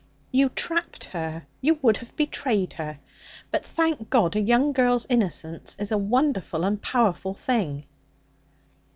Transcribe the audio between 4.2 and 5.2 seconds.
a young girl's